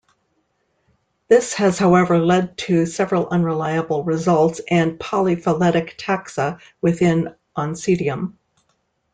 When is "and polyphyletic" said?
4.67-5.95